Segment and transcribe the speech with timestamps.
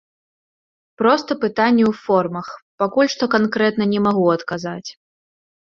[1.01, 2.47] Проста пытанне ў формах,
[2.85, 4.89] пакуль што канкрэтна не магу адказаць.